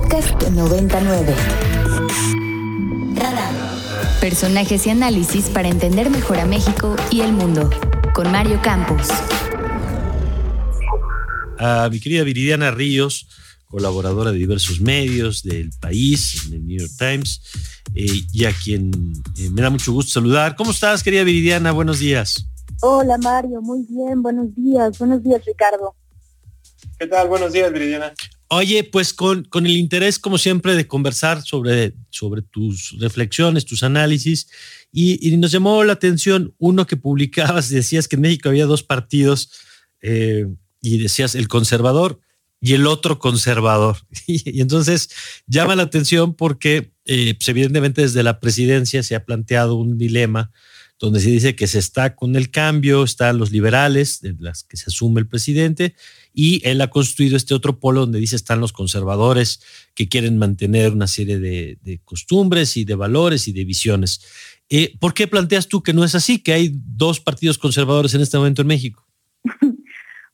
Podcast 0.00 0.48
99. 0.48 1.34
Personajes 4.20 4.86
y 4.86 4.90
análisis 4.90 5.50
para 5.50 5.68
entender 5.68 6.08
mejor 6.08 6.38
a 6.38 6.46
México 6.46 6.96
y 7.10 7.20
el 7.20 7.32
mundo. 7.34 7.68
Con 8.14 8.32
Mario 8.32 8.58
Campos. 8.62 9.08
A 11.58 11.88
mi 11.90 12.00
querida 12.00 12.24
Viridiana 12.24 12.70
Ríos, 12.70 13.28
colaboradora 13.66 14.32
de 14.32 14.38
diversos 14.38 14.80
medios 14.80 15.42
del 15.42 15.70
país, 15.78 16.46
en 16.46 16.54
el 16.54 16.66
New 16.66 16.78
York 16.78 16.92
Times, 16.98 17.42
eh, 17.94 18.22
y 18.32 18.44
a 18.46 18.52
quien 18.52 19.12
eh, 19.38 19.50
me 19.50 19.60
da 19.60 19.68
mucho 19.68 19.92
gusto 19.92 20.12
saludar. 20.12 20.56
¿Cómo 20.56 20.70
estás, 20.70 21.02
querida 21.02 21.24
Viridiana? 21.24 21.72
Buenos 21.72 21.98
días. 21.98 22.46
Hola, 22.80 23.18
Mario. 23.18 23.60
Muy 23.60 23.84
bien. 23.86 24.22
Buenos 24.22 24.54
días. 24.54 24.98
Buenos 24.98 25.22
días, 25.22 25.44
Ricardo. 25.44 25.94
¿Qué 26.98 27.06
tal? 27.06 27.28
Buenos 27.28 27.52
días, 27.52 27.70
Viridiana. 27.70 28.14
Oye, 28.52 28.82
pues 28.82 29.14
con, 29.14 29.44
con, 29.44 29.64
el 29.64 29.76
interés, 29.76 30.18
como 30.18 30.36
siempre, 30.36 30.74
de 30.74 30.88
conversar 30.88 31.40
sobre, 31.42 31.94
sobre 32.10 32.42
tus 32.42 32.96
reflexiones, 32.98 33.64
tus 33.64 33.84
análisis, 33.84 34.48
y, 34.92 35.36
nos 35.36 35.52
llamó 35.52 35.84
la 35.84 35.92
atención 35.92 36.52
uno 36.58 36.84
que 36.84 36.96
publicabas, 36.96 37.68
decías 37.70 38.08
que 38.08 38.16
en 38.16 38.22
México 38.22 38.48
había 38.48 38.66
dos 38.66 38.82
partidos, 38.82 39.52
eh, 40.02 40.48
y 40.82 40.98
decías 40.98 41.36
el 41.36 41.46
conservador 41.46 42.18
y 42.60 42.74
el 42.74 42.88
otro 42.88 43.20
conservador. 43.20 43.98
Y, 44.26 44.58
y 44.58 44.60
entonces 44.60 45.10
llama 45.46 45.76
la 45.76 45.84
atención 45.84 46.34
porque, 46.34 46.92
eh, 47.04 47.34
pues 47.34 47.48
evidentemente, 47.48 48.02
desde 48.02 48.24
la 48.24 48.40
presidencia 48.40 49.04
se 49.04 49.14
ha 49.14 49.24
planteado 49.24 49.76
un 49.76 49.96
dilema 49.96 50.50
donde 51.00 51.20
se 51.20 51.30
dice 51.30 51.56
que 51.56 51.66
se 51.66 51.78
está 51.78 52.14
con 52.14 52.36
el 52.36 52.50
cambio, 52.50 53.02
están 53.02 53.38
los 53.38 53.50
liberales, 53.50 54.20
de 54.20 54.36
las 54.38 54.64
que 54.64 54.76
se 54.76 54.84
asume 54.88 55.20
el 55.20 55.26
presidente, 55.26 55.94
y 56.34 56.60
él 56.68 56.78
ha 56.82 56.90
construido 56.90 57.38
este 57.38 57.54
otro 57.54 57.80
polo 57.80 58.00
donde 58.00 58.20
dice 58.20 58.36
están 58.36 58.60
los 58.60 58.72
conservadores 58.72 59.62
que 59.94 60.08
quieren 60.08 60.36
mantener 60.36 60.92
una 60.92 61.06
serie 61.06 61.38
de, 61.38 62.00
costumbres 62.04 62.76
y 62.76 62.84
de 62.84 62.94
valores 62.94 63.48
y 63.48 63.52
de 63.52 63.64
visiones. 63.64 64.20
Eh, 64.68 64.94
¿Por 65.00 65.14
qué 65.14 65.26
planteas 65.26 65.68
tú 65.68 65.82
que 65.82 65.94
no 65.94 66.04
es 66.04 66.14
así, 66.14 66.38
que 66.38 66.52
hay 66.52 66.70
dos 66.74 67.18
partidos 67.18 67.56
conservadores 67.56 68.12
en 68.12 68.20
este 68.20 68.36
momento 68.36 68.62
en 68.62 68.68
México? 68.68 69.06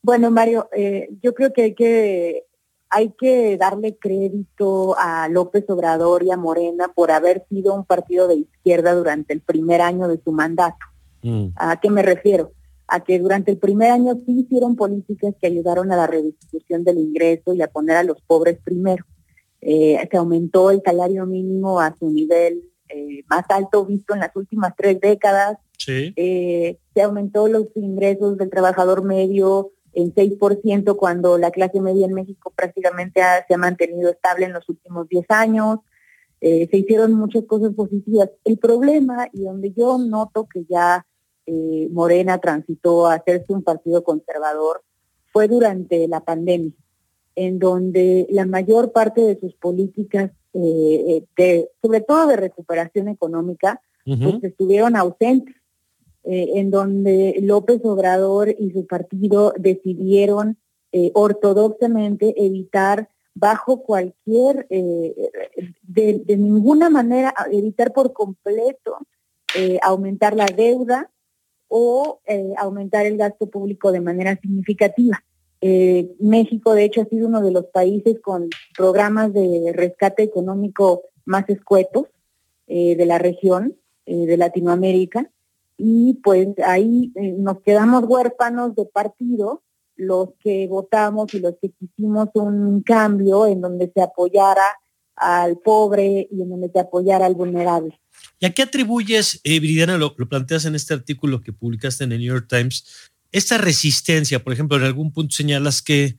Bueno, 0.03 0.31
Mario, 0.31 0.69
eh, 0.77 1.09
yo 1.21 1.35
creo 1.35 1.53
que 1.53 1.63
hay 1.63 1.75
que 1.75 2.45
hay 2.91 3.11
que 3.19 3.57
darle 3.57 3.97
crédito 3.97 4.97
a 4.99 5.29
López 5.29 5.65
Obrador 5.69 6.23
y 6.23 6.31
a 6.31 6.37
Morena 6.37 6.89
por 6.95 7.11
haber 7.11 7.45
sido 7.49 7.75
un 7.75 7.85
partido 7.85 8.29
de 8.29 8.37
izquierda 8.37 8.95
durante 8.95 9.33
el 9.33 9.41
primer 9.41 9.81
año 9.81 10.09
de 10.09 10.21
su 10.23 10.33
mandato. 10.33 10.79
Mm. 11.23 11.49
¿A 11.57 11.81
qué 11.81 11.91
me 11.91 12.03
refiero? 12.03 12.53
A 12.87 13.01
que 13.01 13.19
durante 13.19 13.51
el 13.51 13.59
primer 13.59 13.91
año 13.91 14.15
sí 14.25 14.41
hicieron 14.41 14.77
políticas 14.77 15.35
que 15.41 15.49
ayudaron 15.49 15.91
a 15.91 15.97
la 15.97 16.07
redistribución 16.07 16.85
del 16.85 16.99
ingreso 16.99 17.55
y 17.55 17.63
a 17.63 17.69
poner 17.69 17.97
a 17.97 18.05
los 18.05 18.21
pobres 18.23 18.59
primero. 18.63 19.05
Eh, 19.61 19.99
se 20.09 20.17
aumentó 20.17 20.71
el 20.71 20.83
salario 20.85 21.27
mínimo 21.27 21.81
a 21.81 21.95
su 21.99 22.09
nivel 22.11 22.63
eh, 22.89 23.25
más 23.29 23.45
alto 23.49 23.85
visto 23.85 24.15
en 24.15 24.21
las 24.21 24.35
últimas 24.37 24.75
tres 24.77 25.01
décadas. 25.01 25.59
Sí. 25.77 26.13
Eh, 26.17 26.79
se 26.95 27.03
aumentó 27.03 27.49
los 27.49 27.67
ingresos 27.75 28.39
del 28.39 28.49
trabajador 28.49 29.03
medio 29.03 29.73
en 29.97 30.15
6% 30.15 30.95
cuando 30.97 31.39
la 31.39 31.51
clase 31.51 31.81
media 31.81 32.05
en 32.05 32.13
México 32.13 32.53
prácticamente 32.55 33.23
ha, 33.23 33.47
se 33.47 33.55
ha 33.55 33.59
mantenido 33.59 34.11
estable 34.11 34.45
en 34.45 34.53
los 34.53 34.69
últimos 34.69 35.09
10 35.09 35.25
años. 35.31 35.79
Eh, 36.43 36.69
se 36.71 36.77
hicieron 36.77 37.15
muchas 37.15 37.45
cosas 37.45 37.73
positivas. 37.75 38.29
El 38.45 38.59
problema, 38.59 39.27
y 39.33 39.45
donde 39.45 39.73
yo 39.73 39.97
noto 39.97 40.47
que 40.53 40.67
ya 40.69 41.07
eh, 41.47 41.89
Morena 41.91 42.39
transitó 42.39 43.07
a 43.07 43.15
hacerse 43.15 43.55
un 43.55 43.63
partido 43.63 44.05
conservador, 44.05 44.83
fue 45.33 45.49
durante 45.49 46.07
la 46.09 46.21
pandemia, 46.21 46.73
en 47.35 47.59
donde 47.59 48.27
la 48.29 48.45
mayor 48.45 48.93
parte 48.93 49.23
de 49.23 49.41
sus 49.41 49.55
políticas, 49.55 50.31
eh, 50.53 51.25
de, 51.39 51.71
sobre 51.81 52.03
todo 52.03 52.27
de 52.27 52.37
recuperación 52.37 53.09
económica, 53.09 53.81
uh 54.05 54.11
-huh. 54.11 54.31
pues 54.33 54.45
estuvieron 54.45 54.95
ausentes 54.95 55.57
eh, 56.29 56.59
en 56.59 56.73
donde 56.73 57.39
López 57.41 57.81
Obrador 57.85 58.49
y 58.49 58.73
su 58.73 58.85
partido 58.85 59.55
decidieron 59.57 60.59
eh, 60.91 61.13
ortodoxamente 61.15 62.35
evitar 62.45 63.09
bajo 63.33 63.85
cualquier, 63.85 64.67
eh, 64.71 65.15
de, 65.83 66.19
de, 66.25 66.37
ninguna 66.37 66.91
manera, 66.91 67.33
evitar 67.53 67.93
por 67.93 68.13
completo 68.13 68.99
aumentar 69.83 70.37
la 70.37 70.45
deuda 70.47 71.11
o 71.69 72.21
aumentar 72.59 73.07
el 73.07 73.17
gasto 73.17 73.47
público 73.49 73.91
de 73.91 74.01
manera 74.01 74.37
significativa. 74.37 75.25
México, 76.19 76.75
de 76.75 76.85
hecho, 76.85 77.01
ha 77.01 77.07
sido 77.07 77.29
uno 77.29 77.41
de 77.41 77.53
los 77.53 77.65
países 77.67 78.21
con 78.21 78.51
programas 78.77 79.33
de 79.33 79.73
rescate 79.73 80.25
económico 80.25 81.05
más 81.25 81.49
escuetos 81.49 82.09
de 82.67 83.07
la 83.07 83.17
región 83.17 83.77
de 84.05 84.37
Latinoamérica 84.37 85.31
y 85.79 86.15
pues 86.23 86.49
ahí 86.65 87.13
eh, 87.17 87.35
nos 87.39 87.61
quedamos 87.63 88.05
huérfanos 88.07 88.75
de 88.75 88.87
partido 88.87 89.63
los 89.97 90.31
que 90.41 90.67
votamos 90.67 91.33
y 91.35 91.41
los 91.41 91.55
que 91.61 91.71
quisimos 91.71 92.29
un 92.35 92.83
cambio 92.83 93.47
en 93.47 93.61
donde 93.61 93.91
se 93.95 94.03
apoyara 94.03 94.67
al 95.17 95.59
pobre 95.59 96.29
y 96.31 96.43
en 96.43 96.51
donde 96.51 96.71
se 96.71 96.81
apoyara 96.81 97.27
al 97.27 97.35
vulnerable. 97.35 97.99
¿Y 98.39 98.47
a 98.47 98.53
qué 98.53 98.63
atribuyes, 98.63 99.41
eh, 99.45 99.61
Viridiana, 99.61 99.97
lo, 99.97 100.15
lo, 100.17 100.29
planteas 100.29 100.67
en 100.67 100.75
este 100.75 100.93
artículo 100.93 101.41
que 101.41 101.53
publicaste 101.53 102.05
en 102.05 102.13
el 102.13 102.19
New 102.19 102.35
York 102.35 102.47
Times, 102.49 103.11
esta 103.33 103.57
resistencia? 103.57 104.45
Por 104.45 104.53
ejemplo, 104.53 104.77
en 104.77 104.85
algún 104.85 105.13
punto 105.13 105.35
señalas 105.35 105.81
que 105.81 106.19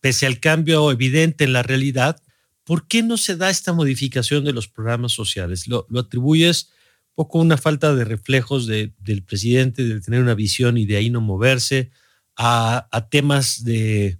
pese 0.00 0.26
al 0.26 0.40
cambio 0.40 0.90
evidente 0.90 1.44
en 1.44 1.52
la 1.52 1.62
realidad, 1.62 2.20
¿por 2.64 2.88
qué 2.88 3.02
no 3.02 3.18
se 3.18 3.36
da 3.36 3.50
esta 3.50 3.74
modificación 3.74 4.44
de 4.44 4.52
los 4.52 4.68
programas 4.68 5.12
sociales? 5.12 5.68
¿Lo, 5.68 5.86
lo 5.90 6.00
atribuyes 6.00 6.70
poco 7.14 7.38
una 7.38 7.56
falta 7.56 7.94
de 7.94 8.04
reflejos 8.04 8.66
de, 8.66 8.92
del 8.98 9.22
presidente, 9.22 9.84
de 9.84 10.00
tener 10.00 10.22
una 10.22 10.34
visión 10.34 10.78
y 10.78 10.86
de 10.86 10.96
ahí 10.96 11.10
no 11.10 11.20
moverse, 11.20 11.90
a, 12.36 12.88
a, 12.90 13.08
temas 13.08 13.62
de 13.64 14.18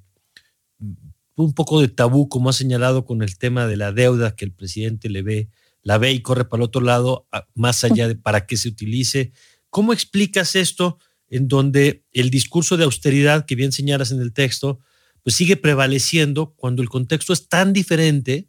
un 1.34 1.54
poco 1.54 1.80
de 1.80 1.88
tabú, 1.88 2.28
como 2.28 2.50
ha 2.50 2.52
señalado 2.52 3.04
con 3.04 3.22
el 3.22 3.38
tema 3.38 3.66
de 3.66 3.76
la 3.76 3.92
deuda 3.92 4.36
que 4.36 4.44
el 4.44 4.52
presidente 4.52 5.08
le 5.08 5.22
ve, 5.22 5.48
la 5.82 5.98
ve 5.98 6.12
y 6.12 6.20
corre 6.20 6.44
para 6.44 6.60
el 6.60 6.64
otro 6.64 6.80
lado, 6.80 7.26
más 7.54 7.84
allá 7.84 8.08
de 8.08 8.14
para 8.14 8.46
qué 8.46 8.56
se 8.56 8.68
utilice. 8.68 9.32
¿Cómo 9.70 9.92
explicas 9.92 10.54
esto 10.54 10.98
en 11.28 11.48
donde 11.48 12.04
el 12.12 12.30
discurso 12.30 12.76
de 12.76 12.84
austeridad 12.84 13.46
que 13.46 13.56
bien 13.56 13.72
señalas 13.72 14.12
en 14.12 14.20
el 14.20 14.32
texto, 14.32 14.80
pues 15.22 15.34
sigue 15.34 15.56
prevaleciendo 15.56 16.54
cuando 16.56 16.82
el 16.82 16.88
contexto 16.88 17.32
es 17.32 17.48
tan 17.48 17.72
diferente 17.72 18.48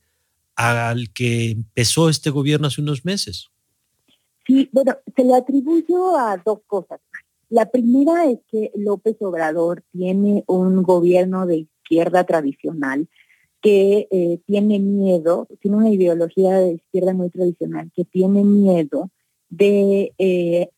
al 0.55 1.11
que 1.11 1.51
empezó 1.51 2.09
este 2.09 2.29
gobierno 2.29 2.67
hace 2.67 2.81
unos 2.81 3.05
meses? 3.05 3.49
Sí, 4.45 4.69
bueno, 4.71 4.97
se 5.15 5.23
le 5.23 5.35
atribuyo 5.35 6.17
a 6.17 6.37
dos 6.37 6.59
cosas. 6.67 6.99
La 7.49 7.69
primera 7.69 8.25
es 8.25 8.39
que 8.49 8.71
López 8.75 9.15
Obrador 9.21 9.83
tiene 9.91 10.43
un 10.47 10.83
gobierno 10.83 11.45
de 11.45 11.57
izquierda 11.57 12.23
tradicional 12.23 13.07
que 13.61 14.07
eh, 14.11 14.39
tiene 14.45 14.79
miedo, 14.79 15.47
tiene 15.61 15.77
una 15.77 15.89
ideología 15.89 16.57
de 16.57 16.73
izquierda 16.73 17.13
muy 17.13 17.29
tradicional, 17.29 17.91
que 17.95 18.03
tiene 18.03 18.43
miedo 18.43 19.09
de 19.49 20.13
eh, 20.17 20.69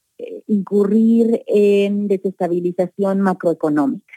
incurrir 0.47 1.43
en 1.47 2.07
desestabilización 2.07 3.21
macroeconómica. 3.21 4.13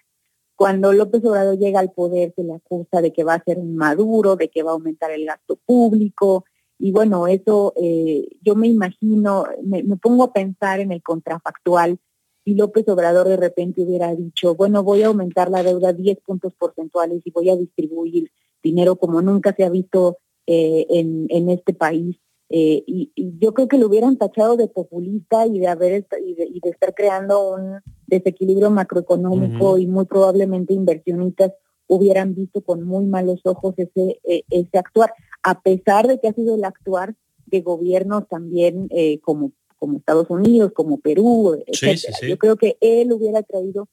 Cuando 0.55 0.93
López 0.93 1.25
Obrador 1.25 1.57
llega 1.57 1.79
al 1.79 1.93
poder 1.93 2.33
se 2.35 2.43
le 2.43 2.55
acusa 2.55 3.01
de 3.01 3.13
que 3.13 3.25
va 3.25 3.35
a 3.35 3.45
ser 3.45 3.59
un 3.59 3.77
maduro, 3.77 4.37
de 4.37 4.49
que 4.49 4.63
va 4.65 4.73
a 4.73 4.75
aumentar 4.75 5.13
el 5.13 5.25
gasto 5.25 5.57
público, 5.65 6.45
y 6.79 6.93
bueno, 6.93 7.27
eso 7.27 7.73
eh, 7.77 8.29
yo 8.43 8.55
me 8.55 8.69
imagino, 8.69 9.47
me, 9.65 9.83
me, 9.83 9.97
pongo 9.97 10.25
a 10.25 10.33
pensar 10.33 10.81
en 10.81 10.93
el 10.93 11.03
contrafactual, 11.03 11.99
si 12.45 12.55
López 12.55 12.89
Obrador 12.89 13.29
de 13.29 13.37
repente 13.37 13.83
hubiera 13.83 14.15
dicho, 14.15 14.55
bueno, 14.55 14.83
voy 14.83 15.03
a 15.03 15.09
aumentar 15.09 15.51
la 15.51 15.63
deuda 15.63 15.93
10 15.93 16.21
puntos 16.21 16.55
porcentuales 16.55 17.21
y 17.25 17.31
voy 17.31 17.51
a 17.51 17.57
distribuir 17.57 18.31
dinero 18.63 18.97
como 18.97 19.21
nunca 19.21 19.55
se 19.55 19.65
ha 19.65 19.71
visto 19.71 20.19
eh, 20.47 20.87
en, 20.89 21.27
en 21.29 21.51
este 21.51 21.75
país. 21.75 22.17
Eh, 22.51 22.83
y, 22.87 23.13
y, 23.15 23.35
yo 23.39 23.53
creo 23.53 23.69
que 23.69 23.77
lo 23.77 23.89
hubieran 23.89 24.17
tachado 24.17 24.57
de 24.57 24.69
populista 24.69 25.47
y 25.47 25.59
de 25.59 25.67
haber 25.67 26.07
y 26.25 26.35
de, 26.35 26.47
y 26.47 26.61
de 26.61 26.71
estar 26.71 26.95
creando 26.95 27.55
un 27.55 27.81
desequilibrio 28.07 28.71
macroeconómico 28.71 29.73
uh 29.73 29.77
-huh. 29.77 29.83
y 29.83 29.87
muy 29.87 30.07
probablemente 30.07 30.73
inversionistas 30.73 31.53
hubieran 31.87 32.35
visto 32.35 32.63
con 32.63 32.85
muy 32.85 33.05
malos 33.05 33.41
ojos 33.45 33.75
ese, 33.77 34.21
eh, 34.25 34.45
ese 34.49 34.79
actuar, 34.79 35.13
a 35.43 35.61
pesar 35.61 36.07
de 36.07 36.19
que 36.21 36.29
ha 36.29 36.33
sido 36.33 36.55
el 36.55 36.65
actuar 36.65 37.15
de 37.47 37.61
gobiernos 37.63 38.29
también 38.29 38.89
eh, 38.91 39.21
como, 39.21 39.53
como 39.77 39.99
Estados 39.99 40.29
Unidos, 40.31 40.73
como 40.73 40.99
Perú, 40.99 41.55
etc. 41.67 41.77
Sí, 41.77 41.97
sí, 41.97 42.13
sí. 42.21 42.29
Yo 42.29 42.39
creo 42.39 42.57
que 42.57 42.77
él 42.81 43.13
hubiera 43.13 43.43
traído, 43.43 43.89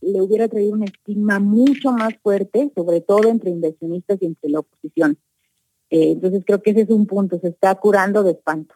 le 0.00 0.20
hubiera 0.20 0.48
traído 0.48 0.72
un 0.72 0.84
estigma 0.84 1.38
mucho 1.38 1.92
más 1.92 2.14
fuerte, 2.22 2.70
sobre 2.74 3.00
todo 3.00 3.28
entre 3.28 3.50
inversionistas 3.50 4.18
y 4.20 4.26
entre 4.26 4.50
la 4.50 4.60
oposición. 4.60 5.18
Eh, 5.90 6.12
entonces 6.12 6.42
creo 6.44 6.62
que 6.62 6.70
ese 6.70 6.82
es 6.82 6.90
un 6.90 7.06
punto, 7.06 7.38
se 7.38 7.48
está 7.48 7.74
curando 7.76 8.22
de 8.22 8.32
espanto. 8.32 8.74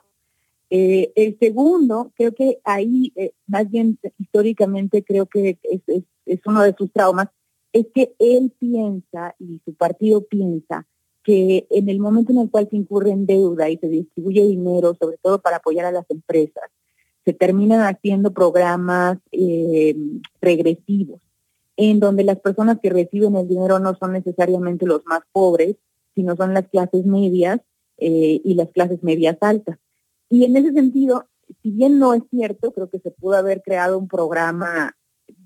Eh, 0.73 1.13
el 1.17 1.37
segundo, 1.41 2.13
creo 2.15 2.33
que 2.33 2.61
ahí, 2.63 3.13
más 3.49 3.69
bien 3.69 3.99
históricamente, 4.19 5.03
creo 5.03 5.27
que 5.27 5.59
es, 5.65 5.83
es, 5.89 6.05
es, 6.27 6.41
uno 6.47 6.63
de 6.63 6.77
sus 6.79 6.93
traumas, 6.93 7.27
es 7.73 7.87
que 7.93 8.15
él 8.21 8.53
piensa 8.57 9.35
y 9.41 9.61
su 9.65 9.75
partido 9.75 10.25
piensa 10.25 10.87
que 11.23 11.67
en 11.71 11.89
el 11.89 12.01
momento 12.01 12.33
en 12.33 12.39
el 12.39 12.51
cual 12.51 12.69
se 12.71 12.77
incurre 12.77 13.11
en 13.11 13.27
deuda 13.27 13.69
y 13.69 13.77
se 13.77 13.89
distribuye 13.89 14.47
dinero, 14.47 14.95
sobre 14.95 15.19
todo 15.19 15.41
para 15.41 15.59
apoyar 15.59 15.87
a 15.87 15.93
las 15.93 16.09
empresas, 16.11 16.65
se 17.25 17.33
terminan 17.33 17.81
haciendo 17.81 18.33
programas 18.33 19.19
eh, 19.33 19.95
regresivos, 20.41 21.21
en 21.77 22.01
donde 22.01 22.25
las 22.25 22.41
personas 22.41 22.79
que 22.83 22.91
reciben 22.91 23.37
el 23.37 23.49
dinero 23.49 23.79
no 23.79 23.95
son 23.95 24.13
necesariamente 24.13 24.87
los 24.87 25.05
más 25.05 25.21
pobres, 25.33 25.77
sino 26.15 26.37
son 26.37 26.55
las 26.55 26.69
clases 26.69 27.05
medias 27.05 27.61
eh, 27.99 28.41
y 28.43 28.55
las 28.55 28.71
clases 28.71 29.03
medias 29.03 29.37
altas. 29.41 29.79
Y 30.29 30.45
en 30.45 30.57
ese 30.57 30.73
sentido, 30.73 31.27
si 31.63 31.71
bien 31.71 31.99
no 31.99 32.15
es 32.15 32.23
cierto, 32.31 32.73
creo 32.73 32.89
que 32.89 33.01
se 33.01 33.11
pudo 33.11 33.37
haber 33.37 33.63
creado 33.63 33.99
un 33.99 34.09
programa 34.09 34.97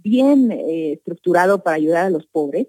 bien 0.02 0.52
eh, 0.52 0.92
estructurado 0.92 1.62
para 1.62 1.76
ayudar 1.76 2.06
a 2.06 2.10
los 2.10 2.26
pobres, 2.26 2.68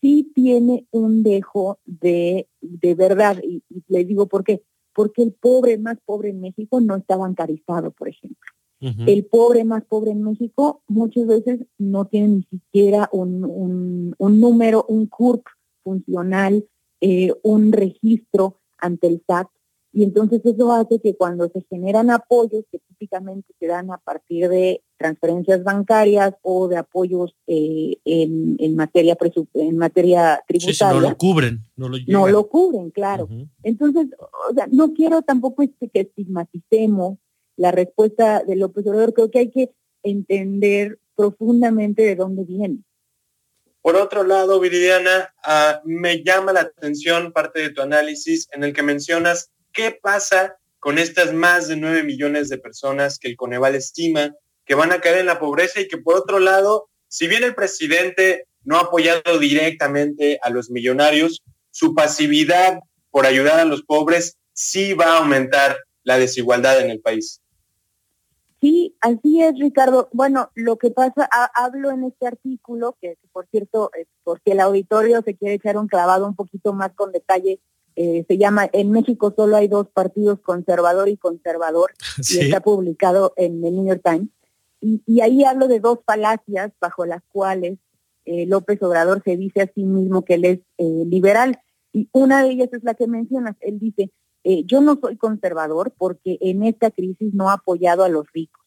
sí 0.00 0.30
tiene 0.34 0.86
un 0.90 1.22
dejo 1.22 1.78
de, 1.84 2.48
de 2.60 2.94
verdad. 2.94 3.40
Y, 3.42 3.62
le 3.88 4.04
digo 4.04 4.26
por 4.26 4.44
qué. 4.44 4.62
Porque 4.94 5.22
el 5.22 5.32
pobre 5.32 5.78
más 5.78 5.98
pobre 6.04 6.30
en 6.30 6.40
México 6.40 6.80
no 6.80 6.96
está 6.96 7.16
bancarizado, 7.16 7.90
por 7.92 8.08
ejemplo. 8.08 8.50
El 8.80 9.24
pobre 9.24 9.64
más 9.64 9.84
pobre 9.84 10.12
en 10.12 10.22
México 10.22 10.82
muchas 10.86 11.26
veces 11.26 11.60
no 11.78 12.04
tiene 12.04 12.28
ni 12.28 12.42
siquiera 12.44 13.08
un, 13.10 13.44
un, 13.44 14.14
un 14.16 14.40
número, 14.40 14.84
un 14.88 15.06
CURP 15.06 15.44
funcional, 15.82 16.64
eh, 17.00 17.32
un 17.42 17.72
registro 17.72 18.60
ante 18.76 19.08
el 19.08 19.22
SAT 19.26 19.48
y 19.92 20.04
entonces 20.04 20.40
eso 20.44 20.72
hace 20.72 21.00
que 21.00 21.16
cuando 21.16 21.48
se 21.48 21.64
generan 21.68 22.10
apoyos 22.10 22.64
que 22.70 22.78
típicamente 22.78 23.54
se 23.58 23.66
dan 23.66 23.90
a 23.90 23.98
partir 23.98 24.48
de 24.48 24.82
transferencias 24.98 25.64
bancarias 25.64 26.34
o 26.42 26.68
de 26.68 26.76
apoyos 26.76 27.34
eh, 27.46 27.96
en, 28.04 28.76
materia 28.76 29.16
en 29.54 29.78
materia 29.78 30.42
tributaria. 30.46 31.00
no 31.00 31.00
lo 31.00 31.16
cubren, 31.16 31.64
no 31.76 31.88
lo, 31.88 31.98
no 32.06 32.28
lo 32.28 32.48
cubren, 32.48 32.90
claro. 32.90 33.28
Entonces, 33.62 34.08
o 34.50 34.54
sea, 34.54 34.68
no 34.70 34.92
quiero 34.92 35.22
tampoco 35.22 35.62
este 35.62 35.88
que 35.88 36.00
estigmaticemos 36.00 37.18
la 37.56 37.72
respuesta 37.72 38.42
de 38.44 38.56
López 38.56 38.86
Obrador, 38.86 39.14
creo 39.14 39.30
que 39.30 39.38
hay 39.40 39.50
que 39.50 39.72
entender 40.02 41.00
profundamente 41.16 42.02
de 42.02 42.14
dónde 42.14 42.44
viene. 42.44 42.78
Por 43.80 43.96
otro 43.96 44.22
lado, 44.22 44.60
Viridiana, 44.60 45.34
ah, 45.42 45.80
me 45.84 46.22
llama 46.22 46.52
la 46.52 46.60
atención 46.60 47.32
parte 47.32 47.60
de 47.60 47.70
tu 47.70 47.80
análisis 47.80 48.48
en 48.52 48.62
el 48.64 48.72
que 48.72 48.82
mencionas 48.82 49.50
¿Qué 49.78 49.92
pasa 49.92 50.56
con 50.80 50.98
estas 50.98 51.32
más 51.32 51.68
de 51.68 51.76
9 51.76 52.02
millones 52.02 52.48
de 52.48 52.58
personas 52.58 53.16
que 53.16 53.28
el 53.28 53.36
Coneval 53.36 53.76
estima 53.76 54.34
que 54.64 54.74
van 54.74 54.90
a 54.90 55.00
caer 55.00 55.18
en 55.18 55.26
la 55.26 55.38
pobreza 55.38 55.80
y 55.80 55.86
que 55.86 55.98
por 55.98 56.16
otro 56.16 56.40
lado, 56.40 56.88
si 57.06 57.28
bien 57.28 57.44
el 57.44 57.54
presidente 57.54 58.48
no 58.64 58.76
ha 58.76 58.80
apoyado 58.80 59.38
directamente 59.38 60.40
a 60.42 60.50
los 60.50 60.68
millonarios, 60.68 61.44
su 61.70 61.94
pasividad 61.94 62.80
por 63.12 63.24
ayudar 63.24 63.60
a 63.60 63.64
los 63.64 63.84
pobres 63.84 64.36
sí 64.52 64.94
va 64.94 65.12
a 65.12 65.18
aumentar 65.18 65.76
la 66.02 66.18
desigualdad 66.18 66.80
en 66.80 66.90
el 66.90 67.00
país. 67.00 67.40
Sí, 68.60 68.96
así 69.00 69.42
es, 69.42 69.54
Ricardo. 69.60 70.08
Bueno, 70.12 70.50
lo 70.56 70.76
que 70.76 70.90
pasa, 70.90 71.30
hablo 71.54 71.92
en 71.92 72.02
este 72.02 72.26
artículo, 72.26 72.96
que, 73.00 73.16
por 73.30 73.46
cierto, 73.46 73.92
eh, 73.96 74.06
porque 74.24 74.50
el 74.50 74.58
auditorio 74.58 75.22
se 75.22 75.36
quiere 75.36 75.54
echar 75.54 75.76
un 75.76 75.86
clavado 75.86 76.26
un 76.26 76.34
poquito 76.34 76.72
más 76.72 76.92
con 76.96 77.12
detalle 77.12 77.60
eh, 78.00 78.24
se 78.28 78.38
llama 78.38 78.70
En 78.72 78.92
México 78.92 79.34
solo 79.34 79.56
hay 79.56 79.66
dos 79.66 79.88
partidos, 79.88 80.38
conservador 80.38 81.08
y 81.08 81.16
conservador, 81.16 81.90
y 82.30 82.38
está 82.38 82.60
publicado 82.60 83.32
en 83.36 83.64
el 83.64 83.74
New 83.74 83.88
York 83.88 84.02
Times. 84.04 84.28
Y, 84.80 85.20
ahí 85.20 85.42
hablo 85.42 85.66
de 85.66 85.80
dos 85.80 85.98
falacias 86.06 86.70
bajo 86.80 87.04
las 87.06 87.24
cuales 87.32 87.80
eh, 88.24 88.46
López 88.46 88.80
Obrador 88.84 89.20
se 89.24 89.36
dice 89.36 89.62
a 89.62 89.72
sí 89.74 89.82
mismo 89.82 90.24
que 90.24 90.34
él 90.34 90.44
es 90.44 90.60
eh, 90.78 91.04
liberal. 91.06 91.58
Y 91.92 92.08
una 92.12 92.44
de 92.44 92.50
ellas 92.50 92.68
es 92.72 92.84
la 92.84 92.94
que 92.94 93.08
mencionas. 93.08 93.56
Él 93.58 93.80
dice, 93.80 94.12
yo 94.64 94.80
no 94.80 94.96
soy 95.00 95.16
conservador 95.16 95.92
porque 95.98 96.38
en 96.40 96.62
esta 96.62 96.92
crisis 96.92 97.34
no 97.34 97.50
ha 97.50 97.54
apoyado 97.54 98.04
a 98.04 98.08
los 98.08 98.30
ricos. 98.32 98.64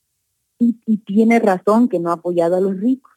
Y, 0.59 0.77
y 0.85 0.97
tiene 0.97 1.39
razón 1.39 1.87
que 1.87 1.99
no 1.99 2.09
ha 2.09 2.15
apoyado 2.15 2.57
a 2.57 2.61
los 2.61 2.77
ricos. 2.77 3.13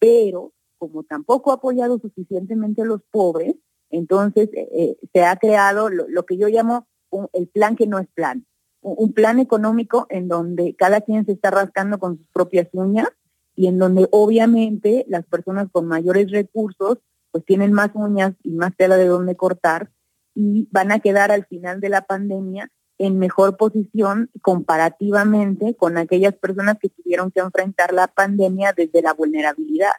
Pero 0.00 0.52
como 0.78 1.04
tampoco 1.04 1.52
ha 1.52 1.54
apoyado 1.54 2.00
suficientemente 2.00 2.82
a 2.82 2.86
los 2.86 3.00
pobres, 3.12 3.54
entonces, 3.92 4.48
eh, 4.54 4.68
eh, 4.72 4.96
se 5.12 5.22
ha 5.24 5.36
creado 5.36 5.90
lo, 5.90 6.26
que 6.26 6.36
yo 6.38 6.48
llamo 6.48 6.88
el 7.34 7.46
plan 7.46 7.76
que 7.76 7.86
no 7.86 7.98
es 7.98 8.08
plan, 8.08 8.46
un, 8.80 9.12
plan 9.12 9.38
económico 9.38 10.06
en 10.08 10.28
donde 10.28 10.74
cada 10.74 11.02
quien 11.02 11.26
se 11.26 11.32
está 11.32 11.50
rascando 11.50 11.98
con 11.98 12.16
sus 12.16 12.26
propias 12.32 12.68
uñas 12.72 13.08
y 13.54 13.66
en 13.66 13.78
donde 13.78 14.08
obviamente 14.10 15.04
las 15.08 15.26
personas 15.26 15.68
con 15.70 15.86
mayores 15.86 16.30
recursos 16.30 16.98
pues 17.30 17.44
tienen 17.44 17.72
más 17.72 17.90
uñas 17.94 18.32
y 18.42 18.52
más 18.52 18.74
tela 18.76 18.96
de 18.96 19.06
donde 19.06 19.36
cortar 19.36 19.90
y 20.34 20.66
van 20.70 20.90
a 20.90 21.00
quedar 21.00 21.30
al 21.30 21.44
final 21.44 21.80
de 21.80 21.90
la 21.90 22.00
pandemia 22.02 22.70
en 22.96 23.18
mejor 23.18 23.58
posición 23.58 24.30
comparativamente 24.40 25.76
con 25.76 25.98
aquellas 25.98 26.34
personas 26.34 26.78
que 26.80 26.88
tuvieron 26.88 27.30
que 27.30 27.40
enfrentar 27.40 27.92
la 27.92 28.06
pandemia 28.06 28.72
desde 28.72 29.02
la 29.02 29.12
vulnerabilidad. 29.12 29.92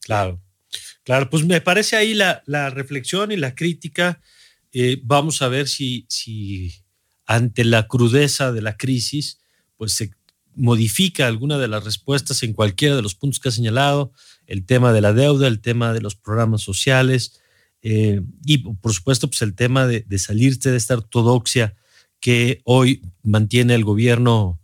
Claro. 0.00 0.38
Claro, 1.08 1.30
pues 1.30 1.46
me 1.46 1.62
parece 1.62 1.96
ahí 1.96 2.12
la, 2.12 2.42
reflexión 2.68 3.32
y 3.32 3.38
la 3.38 3.54
crítica. 3.54 4.20
Eh, 4.72 5.00
vamos 5.02 5.40
a 5.40 5.48
ver 5.48 5.66
si, 5.66 6.04
si 6.10 6.84
ante 7.24 7.64
la 7.64 7.88
crudeza 7.88 8.52
de 8.52 8.60
la 8.60 8.76
crisis, 8.76 9.40
pues 9.78 9.92
se 9.92 10.10
modifica 10.54 11.26
alguna 11.26 11.56
de 11.56 11.66
las 11.66 11.82
respuestas 11.82 12.42
en 12.42 12.52
cualquiera 12.52 12.94
de 12.94 13.00
los 13.00 13.14
puntos 13.14 13.40
que 13.40 13.48
ha 13.48 13.52
señalado, 13.52 14.12
el 14.46 14.66
tema 14.66 14.92
de 14.92 15.00
la 15.00 15.14
deuda, 15.14 15.48
el 15.48 15.62
tema 15.62 15.94
de 15.94 16.02
los 16.02 16.14
programas 16.14 16.60
sociales 16.60 17.40
eh, 17.80 18.20
y 18.44 18.58
por 18.58 18.92
supuesto 18.92 19.28
pues 19.28 19.40
el 19.40 19.54
tema 19.54 19.86
de, 19.86 20.04
de, 20.06 20.18
salirse 20.18 20.70
de 20.70 20.76
esta 20.76 20.92
ortodoxia 20.92 21.74
que 22.20 22.60
hoy 22.64 23.00
mantiene 23.22 23.74
el 23.74 23.84
gobierno 23.84 24.60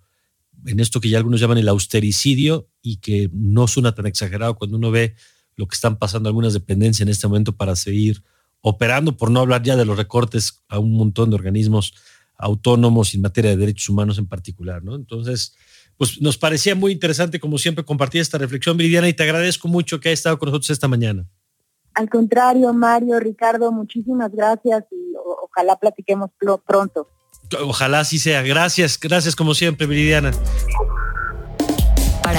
en 0.67 0.79
esto 0.79 1.01
que 1.01 1.09
ya 1.09 1.17
algunos 1.17 1.41
llaman 1.41 1.57
el 1.57 1.69
austericidio 1.69 2.69
y 2.83 2.99
que 2.99 3.31
no 3.33 3.67
suena 3.67 3.95
tan 3.95 4.05
exagerado 4.05 4.57
cuando 4.57 4.77
uno 4.77 4.91
ve 4.91 5.15
lo 5.57 5.67
que 5.67 5.75
están 5.75 5.97
pasando 5.97 6.29
algunas 6.29 6.53
dependencias 6.53 7.07
en 7.07 7.11
este 7.11 7.27
momento 7.27 7.57
para 7.57 7.77
seguir 7.77 8.23
operando, 8.61 9.17
por 9.17 9.31
no 9.31 9.41
hablar 9.41 9.63
ya 9.63 9.77
de 9.77 9.85
los 9.85 9.97
recortes 9.97 10.65
a 10.69 10.79
un 10.79 10.97
montón 10.97 11.31
de 11.31 11.37
organismos 11.37 11.95
autónomos 12.37 13.15
en 13.15 13.21
materia 13.21 13.51
de 13.51 13.57
derechos 13.57 13.89
humanos 13.89 14.19
en 14.19 14.27
particular, 14.27 14.83
¿no? 14.83 14.95
Entonces, 14.95 15.55
pues 15.97 16.21
nos 16.21 16.39
parecía 16.39 16.75
muy 16.75 16.93
interesante, 16.93 17.39
como 17.39 17.59
siempre, 17.59 17.85
compartir 17.85 18.21
esta 18.21 18.39
reflexión, 18.39 18.77
Viridiana, 18.77 19.09
y 19.09 19.15
te 19.15 19.23
agradezco 19.23 19.69
mucho 19.69 20.01
que 20.01 20.09
hayas 20.09 20.21
estado 20.21 20.39
con 20.39 20.49
nosotros 20.49 20.71
esta 20.71 20.89
mañana. 20.89 21.27
Al 21.95 22.09
contrario, 22.09 22.73
Mario, 22.73 23.21
Ricardo, 23.21 23.71
muchísimas 23.71 24.33
gracias 24.33 24.85
y 24.91 25.15
ojalá 25.43 25.77
platiquemos 25.77 26.31
pronto. 26.67 27.09
Ojalá 27.63 28.01
así 28.01 28.19
sea. 28.19 28.43
Gracias, 28.43 28.99
gracias 28.99 29.37
como 29.37 29.55
siempre, 29.55 29.87
Viridiana. 29.87 30.33